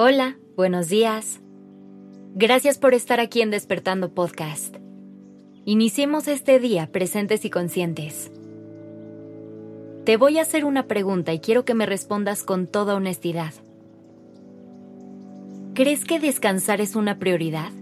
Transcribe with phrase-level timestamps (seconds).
[0.00, 1.40] Hola, buenos días.
[2.36, 4.76] Gracias por estar aquí en Despertando Podcast.
[5.64, 8.30] Iniciemos este día presentes y conscientes.
[10.04, 13.52] Te voy a hacer una pregunta y quiero que me respondas con toda honestidad.
[15.74, 17.72] ¿Crees que descansar es una prioridad?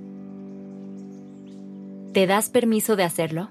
[2.14, 3.50] ¿Te das permiso de hacerlo?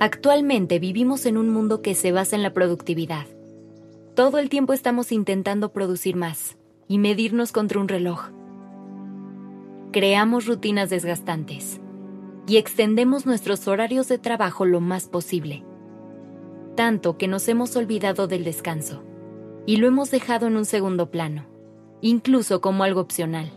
[0.00, 3.24] Actualmente vivimos en un mundo que se basa en la productividad.
[4.14, 8.30] Todo el tiempo estamos intentando producir más y medirnos contra un reloj.
[9.92, 11.80] Creamos rutinas desgastantes
[12.48, 15.64] y extendemos nuestros horarios de trabajo lo más posible,
[16.74, 19.04] tanto que nos hemos olvidado del descanso
[19.64, 21.46] y lo hemos dejado en un segundo plano,
[22.00, 23.52] incluso como algo opcional.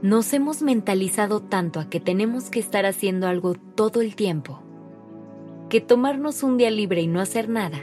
[0.00, 4.62] Nos hemos mentalizado tanto a que tenemos que estar haciendo algo todo el tiempo,
[5.70, 7.78] que tomarnos un día libre y no hacer nada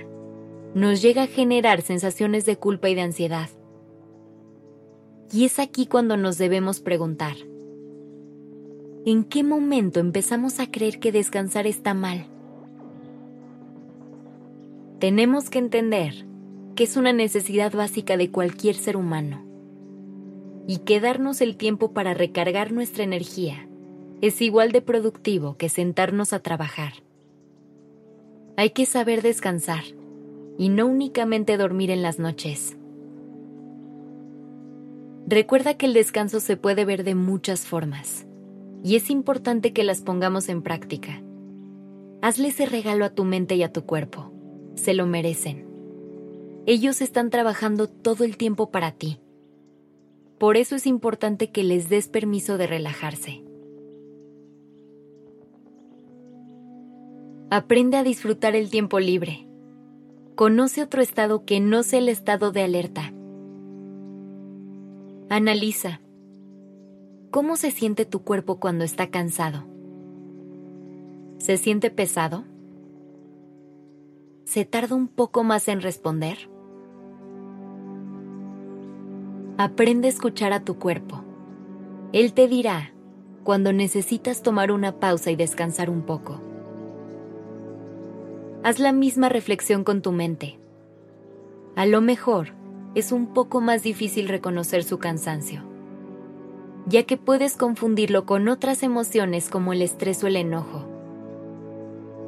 [0.76, 3.50] nos llega a generar sensaciones de culpa y de ansiedad.
[5.32, 7.36] Y es aquí cuando nos debemos preguntar,
[9.06, 12.28] ¿en qué momento empezamos a creer que descansar está mal?
[15.00, 16.28] Tenemos que entender
[16.76, 19.46] que es una necesidad básica de cualquier ser humano
[20.68, 23.70] y que darnos el tiempo para recargar nuestra energía
[24.22, 27.07] es igual de productivo que sentarnos a trabajar.
[28.60, 29.84] Hay que saber descansar
[30.58, 32.76] y no únicamente dormir en las noches.
[35.28, 38.26] Recuerda que el descanso se puede ver de muchas formas
[38.84, 41.22] y es importante que las pongamos en práctica.
[42.24, 44.34] Hazle ese regalo a tu mente y a tu cuerpo.
[44.74, 45.68] Se lo merecen.
[46.66, 49.20] Ellos están trabajando todo el tiempo para ti.
[50.40, 53.44] Por eso es importante que les des permiso de relajarse.
[57.50, 59.48] Aprende a disfrutar el tiempo libre.
[60.36, 63.14] Conoce otro estado que no sea el estado de alerta.
[65.30, 66.02] Analiza.
[67.32, 69.64] ¿Cómo se siente tu cuerpo cuando está cansado?
[71.38, 72.44] ¿Se siente pesado?
[74.44, 76.50] ¿Se tarda un poco más en responder?
[79.58, 81.24] Aprende a escuchar a tu cuerpo.
[82.12, 82.92] Él te dirá
[83.46, 86.42] cuando necesitas tomar una pausa y descansar un poco.
[88.68, 90.60] Haz la misma reflexión con tu mente.
[91.78, 92.50] A lo mejor
[92.96, 95.64] es un poco más difícil reconocer su cansancio,
[96.86, 100.86] ya que puedes confundirlo con otras emociones como el estrés o el enojo.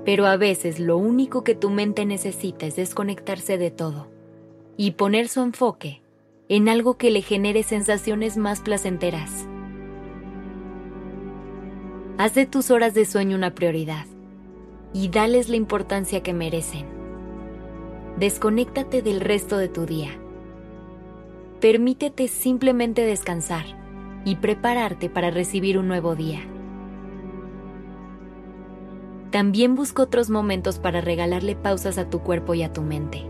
[0.06, 4.08] Pero a veces lo único que tu mente necesita es desconectarse de todo
[4.78, 6.02] y poner su enfoque
[6.48, 9.46] en algo que le genere sensaciones más placenteras.
[12.18, 14.06] Haz de tus horas de sueño una prioridad
[14.94, 16.86] y dales la importancia que merecen.
[18.18, 20.10] Desconéctate del resto de tu día.
[21.62, 23.66] Permítete simplemente descansar
[24.26, 26.42] y prepararte para recibir un nuevo día.
[29.32, 33.26] También busca otros momentos para regalarle pausas a tu cuerpo y a tu mente.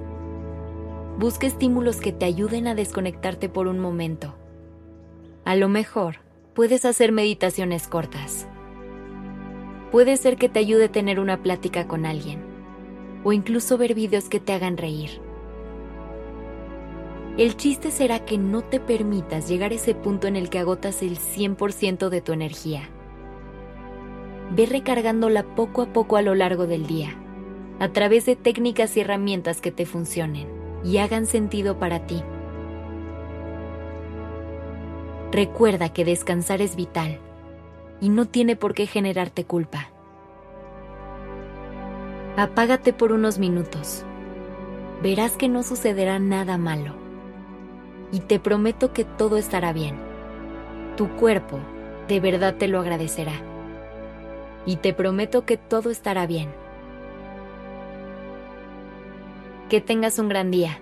[1.18, 4.36] Busca estímulos que te ayuden a desconectarte por un momento.
[5.44, 6.18] A lo mejor,
[6.54, 8.48] puedes hacer meditaciones cortas.
[9.92, 12.40] Puede ser que te ayude a tener una plática con alguien,
[13.24, 15.22] o incluso ver videos que te hagan reír.
[17.38, 21.02] El chiste será que no te permitas llegar a ese punto en el que agotas
[21.02, 22.90] el 100% de tu energía.
[24.56, 27.16] Ve recargándola poco a poco a lo largo del día,
[27.80, 30.48] a través de técnicas y herramientas que te funcionen
[30.84, 32.22] y hagan sentido para ti.
[35.32, 37.20] Recuerda que descansar es vital
[38.02, 39.90] y no tiene por qué generarte culpa.
[42.38, 44.06] Apágate por unos minutos.
[45.04, 46.94] Verás que no sucederá nada malo.
[48.12, 49.98] Y te prometo que todo estará bien.
[50.96, 51.60] Tu cuerpo
[52.08, 53.34] de verdad te lo agradecerá.
[54.66, 56.50] Y te prometo que todo estará bien.
[59.70, 60.82] Que tengas un gran día.